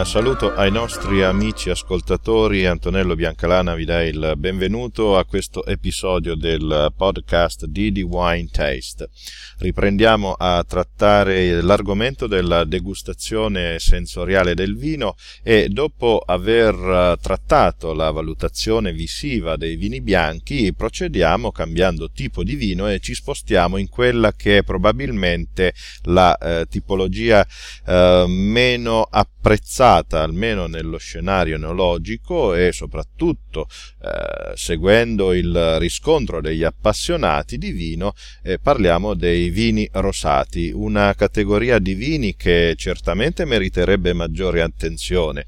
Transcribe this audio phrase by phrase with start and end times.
[0.00, 2.66] Saluto ai nostri amici ascoltatori.
[2.66, 9.10] Antonello Biancalana vi dà il benvenuto a questo episodio del podcast di The Wine Taste.
[9.58, 18.92] Riprendiamo a trattare l'argomento della degustazione sensoriale del vino e dopo aver trattato la valutazione
[18.92, 24.58] visiva dei vini bianchi procediamo cambiando tipo di vino e ci spostiamo in quella che
[24.58, 27.46] è probabilmente la eh, tipologia
[27.86, 33.68] eh, meno apprezzata apprezzata almeno nello scenario neologico e soprattutto
[34.00, 41.78] eh, seguendo il riscontro degli appassionati di vino eh, parliamo dei vini rosati, una categoria
[41.78, 45.46] di vini che certamente meriterebbe maggiore attenzione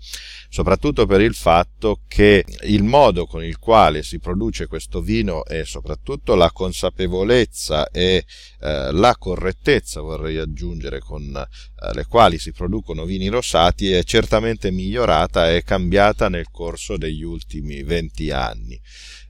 [0.55, 5.64] soprattutto per il fatto che il modo con il quale si produce questo vino e
[5.64, 8.25] soprattutto la consapevolezza e
[8.61, 14.22] eh, la correttezza, vorrei aggiungere, con eh, le quali si producono vini rosati è certamente
[14.70, 18.81] migliorata e cambiata nel corso degli ultimi 20 anni.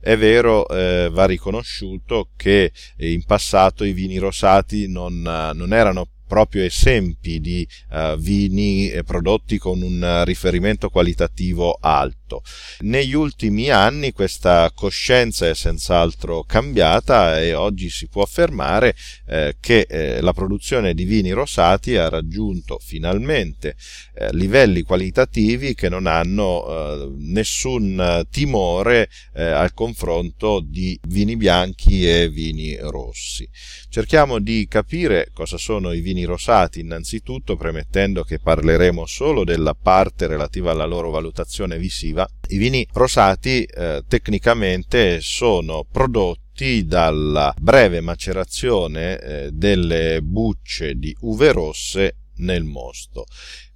[0.00, 6.64] È vero, eh, va riconosciuto che in passato i vini rosati non, non erano proprio
[6.64, 12.42] esempi di uh, vini prodotti con un riferimento qualitativo alto.
[12.80, 18.94] Negli ultimi anni questa coscienza è senz'altro cambiata e oggi si può affermare
[19.26, 23.76] eh, che eh, la produzione di vini rosati ha raggiunto finalmente
[24.14, 32.08] eh, livelli qualitativi che non hanno eh, nessun timore eh, al confronto di vini bianchi
[32.08, 33.48] e vini rossi.
[33.88, 40.28] Cerchiamo di capire cosa sono i vini rosati innanzitutto premettendo che parleremo solo della parte
[40.28, 42.24] relativa alla loro valutazione visiva.
[42.48, 51.50] I vini rosati eh, tecnicamente sono prodotti dalla breve macerazione eh, delle bucce di uve
[51.50, 53.24] rosse nel mosto.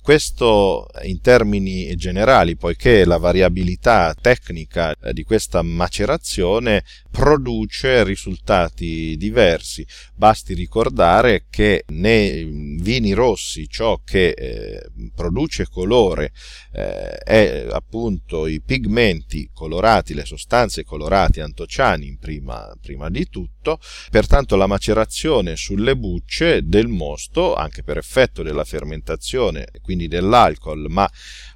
[0.09, 9.87] Questo in termini generali, poiché la variabilità tecnica eh, di questa macerazione produce risultati diversi.
[10.15, 16.33] Basti ricordare che nei vini rossi ciò che eh, produce colore
[16.73, 23.79] eh, è appunto i pigmenti colorati, le sostanze colorati antociani prima, prima di tutto,
[24.11, 31.11] pertanto la macerazione sulle bucce del mosto, anche per effetto della fermentazione, quindi dell'alcol, ma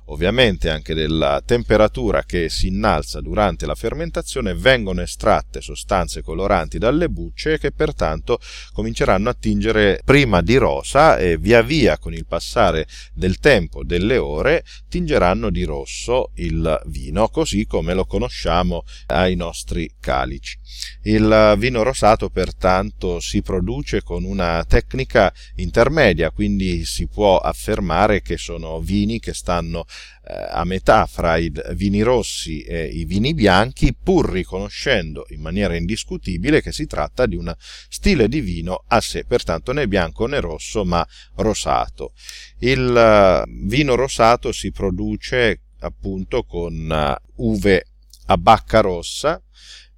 [0.07, 7.09] ovviamente anche della temperatura che si innalza durante la fermentazione, vengono estratte sostanze coloranti dalle
[7.09, 8.39] bucce che pertanto
[8.73, 14.17] cominceranno a tingere prima di rosa e via via con il passare del tempo, delle
[14.17, 20.59] ore, tingeranno di rosso il vino, così come lo conosciamo ai nostri calici.
[21.03, 28.37] Il vino rosato pertanto si produce con una tecnica intermedia, quindi si può affermare che
[28.37, 29.85] sono vini che stanno
[30.25, 36.63] a metà fra i vini rossi e i vini bianchi, pur riconoscendo in maniera indiscutibile
[36.63, 40.85] che si tratta di un stile di vino a sé, pertanto né bianco né rosso,
[40.85, 42.13] ma rosato.
[42.59, 47.85] Il eh, vino rosato si produce appunto con eh, uve
[48.27, 49.43] a bacca rossa,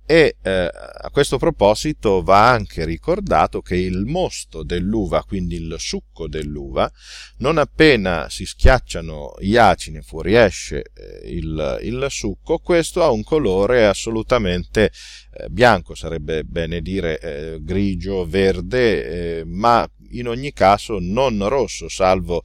[0.06, 6.28] e eh, a questo proposito va anche ricordato che il mosto dell'uva, quindi il succo
[6.28, 6.90] dell'uva,
[7.38, 13.22] non appena si schiacciano gli acini e fuoriesce eh, il, il, succo, questo ha un
[13.22, 14.92] colore assolutamente
[15.32, 21.88] eh, bianco, sarebbe bene dire eh, grigio, verde, eh, ma in ogni caso non rosso,
[21.88, 22.42] salvo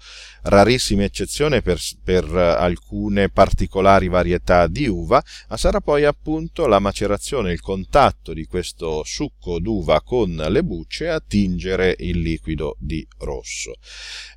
[0.49, 7.51] rarissime eccezioni per, per, alcune particolari varietà di uva, ma sarà poi appunto la macerazione,
[7.51, 13.75] il contatto di questo succo d'uva con le bucce a tingere il liquido di rosso.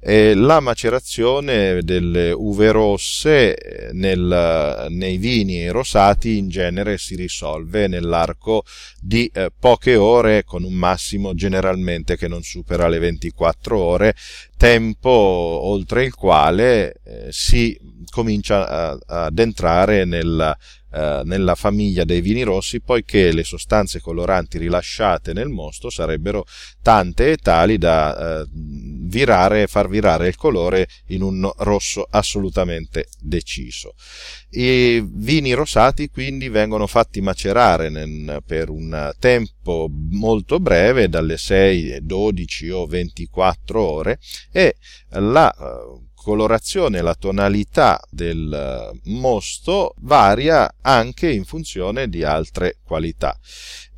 [0.01, 7.89] E la macerazione delle uve rosse eh, nel, nei vini rosati in genere si risolve
[7.89, 8.65] nell'arco
[9.01, 14.15] di eh, poche ore con un massimo generalmente che non supera le 24 ore,
[14.57, 17.79] tempo oltre il quale eh, si
[18.11, 20.57] comincia ad entrare nella,
[20.93, 26.45] eh, nella famiglia dei vini rossi, poiché le sostanze coloranti rilasciate nel mosto sarebbero
[26.83, 28.47] tante e tali da eh,
[29.13, 33.95] virare, far virare il colore in un rosso assolutamente deciso.
[34.53, 41.99] I vini rosati quindi vengono fatti macerare nel, per un tempo molto breve, dalle 6,
[42.01, 44.19] 12 o 24 ore,
[44.51, 44.77] e
[45.11, 45.55] la
[46.15, 53.37] colorazione, la tonalità del mosto varia anche in funzione di altre qualità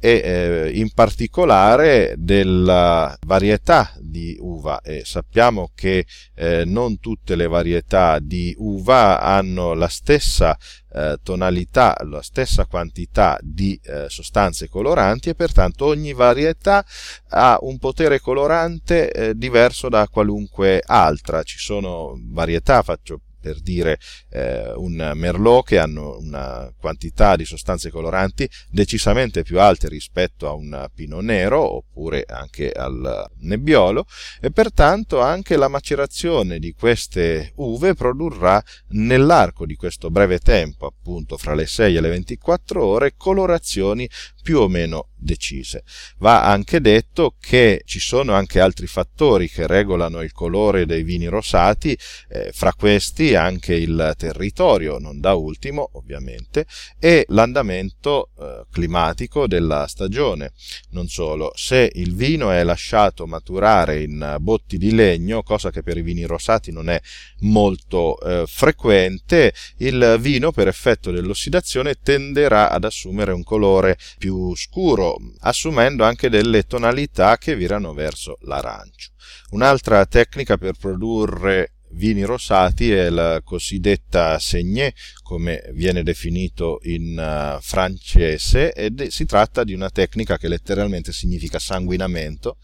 [0.04, 6.04] e eh, in particolare della varietà di uva e sappiamo che
[6.34, 10.58] eh, non tutte le varietà di uva hanno la stessa
[10.92, 16.84] eh, tonalità, la stessa quantità di eh, sostanze coloranti e pertanto ogni varietà
[17.30, 21.42] ha un potere colorante eh, diverso da qualunque altra.
[21.42, 23.98] Ci sono varietà, faccio per dire
[24.30, 30.54] eh, un merlot che hanno una quantità di sostanze coloranti decisamente più alte rispetto a
[30.54, 34.06] un pinot nero oppure anche al nebbiolo
[34.40, 41.36] e pertanto anche la macerazione di queste uve produrrà nell'arco di questo breve tempo appunto
[41.36, 44.08] fra le 6 e le 24 ore colorazioni
[44.44, 45.84] più o meno decise.
[46.18, 51.26] Va anche detto che ci sono anche altri fattori che regolano il colore dei vini
[51.28, 51.98] rosati,
[52.28, 56.66] eh, fra questi anche il territorio, non da ultimo ovviamente,
[57.00, 60.52] e l'andamento eh, climatico della stagione.
[60.90, 65.96] Non solo, se il vino è lasciato maturare in botti di legno, cosa che per
[65.96, 67.00] i vini rosati non è
[67.40, 75.16] molto eh, frequente, il vino per effetto dell'ossidazione tenderà ad assumere un colore più scuro,
[75.40, 79.10] assumendo anche delle tonalità che virano verso l'arancio.
[79.50, 87.60] Un'altra tecnica per produrre vini rosati è la cosiddetta saignée, come viene definito in uh,
[87.60, 92.58] francese, ed si tratta di una tecnica che letteralmente significa sanguinamento,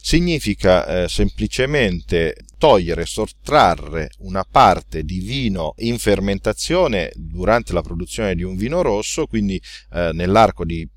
[0.00, 8.42] significa eh, semplicemente togliere, sottrarre una parte di vino in fermentazione durante la produzione di
[8.42, 9.60] un vino rosso, quindi
[9.92, 10.88] eh, nell'arco di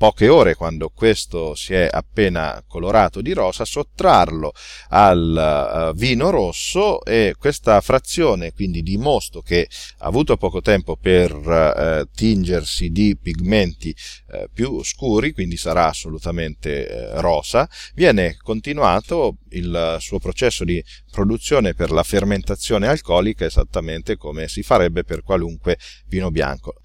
[0.00, 4.50] poche ore quando questo si è appena colorato di rosa, sottrarlo
[4.88, 9.68] al uh, vino rosso e questa frazione quindi di mosto che
[9.98, 13.94] ha avuto poco tempo per uh, tingersi di pigmenti
[14.28, 21.90] uh, più scuri, quindi sarà assolutamente rosa, viene continuato il suo processo di produzione per
[21.90, 25.76] la fermentazione alcolica esattamente come si farebbe per qualunque
[26.06, 26.76] vino bianco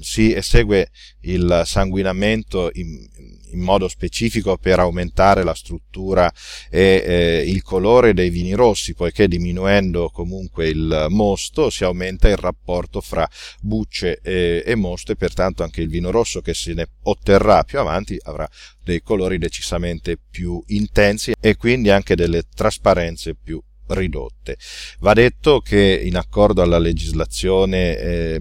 [0.00, 0.90] si esegue
[1.22, 3.06] il sanguinamento in,
[3.52, 6.32] in modo specifico per aumentare la struttura
[6.70, 12.36] e eh, il colore dei vini rossi, poiché diminuendo comunque il mosto si aumenta il
[12.36, 13.28] rapporto fra
[13.60, 17.78] bucce e, e mosto e pertanto anche il vino rosso che se ne otterrà più
[17.78, 18.48] avanti avrà
[18.82, 24.56] dei colori decisamente più intensi e quindi anche delle trasparenze più ridotte.
[25.00, 28.40] Va detto che in accordo alla legislazione eh,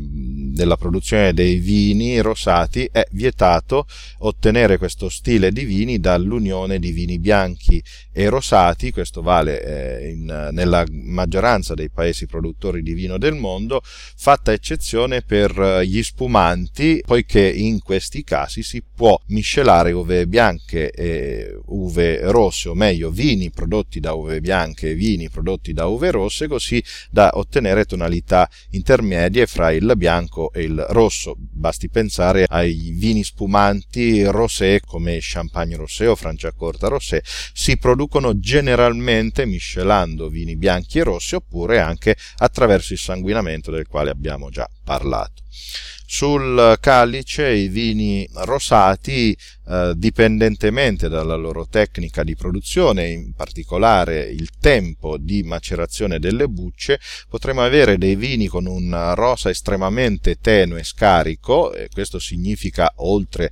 [0.57, 3.86] della produzione dei vini rosati è vietato
[4.19, 7.81] ottenere questo stile di vini dall'unione di vini bianchi
[8.12, 13.81] e rosati, questo vale eh, in, nella maggioranza dei paesi produttori di vino del mondo,
[13.83, 21.60] fatta eccezione per gli spumanti, poiché in questi casi si può miscelare uve bianche e
[21.68, 26.48] uve rosse, o meglio vini prodotti da uve bianche e vini prodotti da uve rosse,
[26.48, 31.35] così da ottenere tonalità intermedie fra il bianco e il rosso.
[31.38, 39.45] Basti pensare ai vini spumanti rosé come Champagne rosé o Franciacorta rosé, si producono generalmente
[39.45, 45.44] miscelando vini bianchi e rossi oppure anche attraverso il sanguinamento del quale abbiamo già parlato.
[46.09, 49.37] Sul calice i vini rosati,
[49.67, 56.97] eh, dipendentemente dalla loro tecnica di produzione, in particolare il tempo di macerazione delle bucce,
[57.27, 63.51] potremo avere dei vini con un rosa estremamente tenue scarico, e questo significa oltre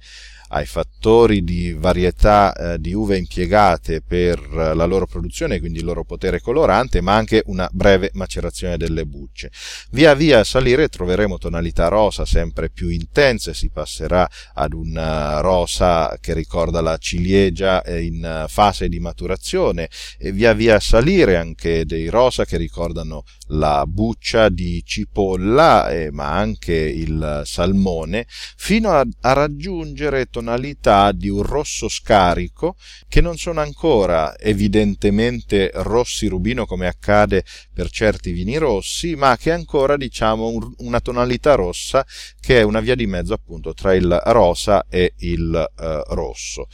[0.50, 5.86] ai fattori di varietà eh, di uve impiegate per eh, la loro produzione, quindi il
[5.86, 9.52] loro potere colorante, ma anche una breve macerazione delle bucce.
[9.92, 16.18] Via via a salire troveremo tonalità rosa sempre più intense, si passerà ad una rosa
[16.22, 22.10] che ricorda la ciliegia in fase di maturazione e via via a salire anche dei
[22.10, 29.34] rosa che ricordano la buccia di cipolla, eh, ma anche il salmone, fino a, a
[29.34, 32.76] raggiungere tonalità di un rosso scarico
[33.08, 39.52] che non sono ancora evidentemente rossi rubino come accade per certi vini rossi, ma che
[39.52, 42.06] è ancora diciamo un, una tonalità rossa
[42.42, 46.68] che è una via di mezzo appunto tra il rosa e il eh, rosso.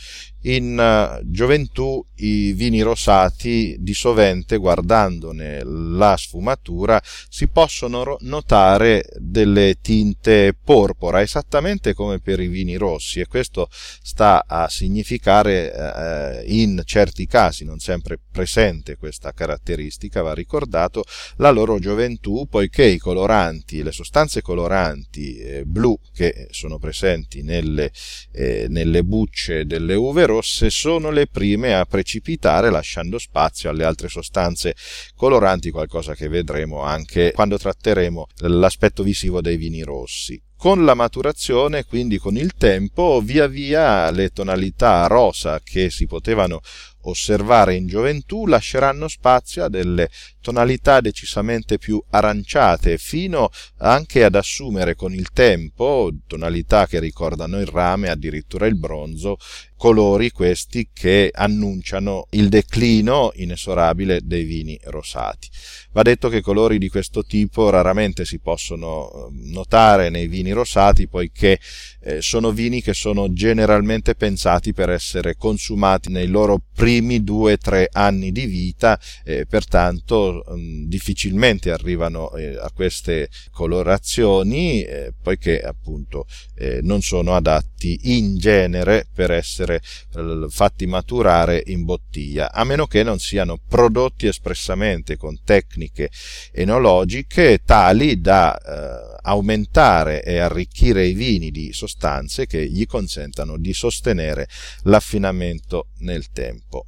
[0.43, 6.99] in uh, gioventù i vini rosati di sovente guardandone la sfumatura
[7.29, 14.45] si possono notare delle tinte porpora esattamente come per i vini rossi e questo sta
[14.47, 21.03] a significare eh, in certi casi non sempre presente questa caratteristica va ricordato
[21.37, 27.91] la loro gioventù poiché i coloranti le sostanze coloranti eh, blu che sono presenti nelle,
[28.31, 34.07] eh, nelle bucce delle uve rosse sono le prime a precipitare lasciando spazio alle altre
[34.07, 34.75] sostanze
[35.15, 40.41] coloranti, qualcosa che vedremo anche quando tratteremo l'aspetto visivo dei vini rossi.
[40.61, 46.61] Con la maturazione, quindi con il tempo, via via le tonalità rosa che si potevano
[47.05, 54.93] osservare in gioventù lasceranno spazio a delle tonalità decisamente più aranciate, fino anche ad assumere
[54.93, 59.37] con il tempo tonalità che ricordano il rame, addirittura il bronzo,
[59.81, 65.49] colori questi che annunciano il declino inesorabile dei vini rosati.
[65.93, 71.07] Va detto che colori di questo tipo raramente si possono ehm, notare nei vini rosati
[71.07, 71.59] poiché
[72.03, 77.57] eh, sono vini che sono generalmente pensati per essere consumati nei loro primi due o
[77.57, 85.59] tre anni di vita e pertanto ehm, difficilmente arrivano eh, a queste colorazioni eh, poiché
[85.59, 92.63] appunto eh, non sono adatti in genere per essere eh, fatti maturare in bottiglia a
[92.63, 96.09] meno che non siano prodotti espressamente con tecniche
[96.51, 103.73] enologiche tali da eh, aumentare e arricchire i vini di sostanze che gli consentano di
[103.73, 104.47] sostenere
[104.83, 106.87] l'affinamento nel tempo.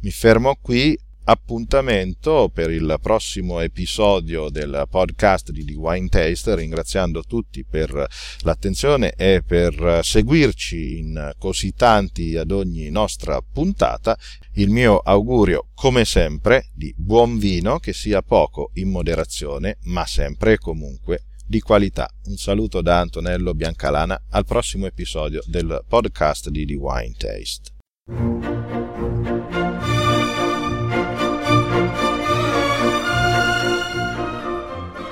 [0.00, 7.22] Mi fermo qui, appuntamento per il prossimo episodio del podcast di The Wine Taste, ringraziando
[7.22, 8.06] tutti per
[8.40, 14.18] l'attenzione e per seguirci in così tanti ad ogni nostra puntata.
[14.54, 20.54] Il mio augurio, come sempre, di buon vino, che sia poco in moderazione, ma sempre
[20.54, 22.08] e comunque di qualità.
[22.24, 28.77] Un saluto da Antonello Biancalana al prossimo episodio del podcast di The Wine Taste.